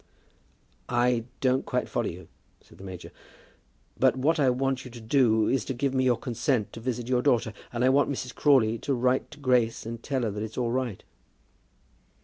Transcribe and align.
"I 0.89 1.25
don't 1.41 1.63
quite 1.63 1.87
follow 1.87 2.07
you," 2.07 2.27
said 2.59 2.79
the 2.79 2.83
major. 2.83 3.11
"But 3.99 4.15
what 4.15 4.39
I 4.39 4.49
want 4.49 4.83
you 4.83 4.89
to 4.89 4.99
do 4.99 5.47
is 5.47 5.63
to 5.65 5.75
give 5.75 5.93
me 5.93 6.05
your 6.05 6.17
consent 6.17 6.73
to 6.73 6.79
visit 6.79 7.07
your 7.07 7.21
daughter; 7.21 7.53
and 7.71 7.85
I 7.85 7.89
want 7.89 8.09
Mrs. 8.09 8.33
Crawley 8.33 8.79
to 8.79 8.95
write 8.95 9.29
to 9.29 9.37
Grace 9.39 9.85
and 9.85 10.01
tell 10.01 10.23
her 10.23 10.31
that 10.31 10.41
it's 10.41 10.57
all 10.57 10.71
right." 10.71 11.03